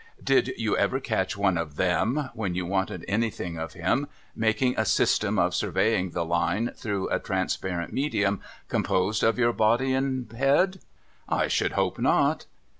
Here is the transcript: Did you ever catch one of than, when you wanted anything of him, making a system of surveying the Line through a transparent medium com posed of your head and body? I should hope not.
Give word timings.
Did 0.23 0.53
you 0.57 0.75
ever 0.75 0.99
catch 0.99 1.37
one 1.37 1.59
of 1.59 1.75
than, 1.75 2.31
when 2.33 2.55
you 2.55 2.65
wanted 2.65 3.05
anything 3.07 3.59
of 3.59 3.73
him, 3.73 4.07
making 4.35 4.73
a 4.75 4.83
system 4.83 5.37
of 5.37 5.53
surveying 5.53 6.09
the 6.09 6.25
Line 6.25 6.71
through 6.75 7.07
a 7.09 7.19
transparent 7.19 7.93
medium 7.93 8.41
com 8.67 8.81
posed 8.81 9.21
of 9.23 9.37
your 9.37 9.51
head 9.53 9.81
and 9.81 10.27
body? 10.27 10.79
I 11.29 11.47
should 11.47 11.73
hope 11.73 11.99
not. 11.99 12.47